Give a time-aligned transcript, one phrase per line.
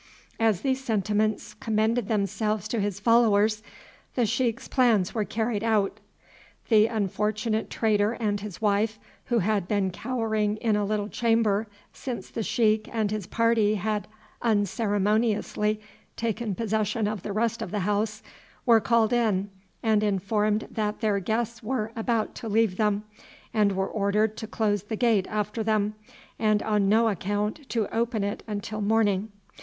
[0.39, 3.61] As these sentiments commended themselves to his followers
[4.15, 5.99] the sheik's plans were carried out.
[6.69, 12.31] The unfortunate trader and his wife, who had been cowering in a little chamber since
[12.31, 14.07] the sheik and his party had
[14.41, 15.79] unceremoniously
[16.17, 18.23] taken possession of the rest of the house,
[18.65, 19.51] were called in
[19.83, 23.03] and informed that their guests were about to leave them,
[23.53, 25.93] and were ordered to close the gate after them
[26.39, 29.31] and on no account to open it until morning.